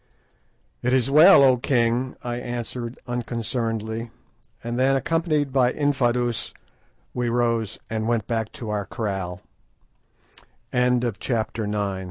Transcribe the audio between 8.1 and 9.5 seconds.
back to o